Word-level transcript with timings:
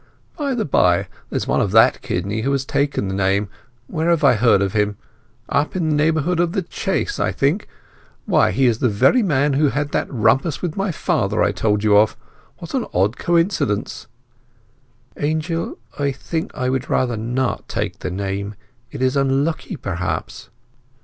By 0.35 0.55
the 0.55 0.65
bye, 0.65 1.07
there's 1.29 1.45
one 1.45 1.61
of 1.61 1.69
that 1.73 2.01
kidney 2.01 2.41
who 2.41 2.51
has 2.53 2.65
taken 2.65 3.07
the 3.07 3.13
name—where 3.13 4.09
have 4.09 4.23
I 4.23 4.33
heard 4.33 4.59
of 4.59 4.73
him?—Up 4.73 5.75
in 5.75 5.89
the 5.89 5.95
neighbourhood 5.95 6.39
of 6.39 6.53
The 6.53 6.63
Chase, 6.63 7.19
I 7.19 7.31
think. 7.31 7.67
Why, 8.25 8.49
he 8.49 8.65
is 8.65 8.79
the 8.79 8.89
very 8.89 9.21
man 9.21 9.53
who 9.53 9.67
had 9.69 9.91
that 9.91 10.11
rumpus 10.11 10.59
with 10.59 10.75
my 10.75 10.91
father 10.91 11.43
I 11.43 11.51
told 11.51 11.83
you 11.83 11.97
of. 11.99 12.17
What 12.57 12.73
an 12.73 12.87
odd 12.95 13.17
coincidence!" 13.17 14.07
"Angel, 15.17 15.77
I 15.99 16.11
think 16.13 16.49
I 16.55 16.67
would 16.69 16.89
rather 16.89 17.15
not 17.15 17.67
take 17.69 17.99
the 17.99 18.09
name! 18.09 18.55
It 18.91 19.03
is 19.03 19.15
unlucky, 19.15 19.75
perhaps!" 19.75 20.49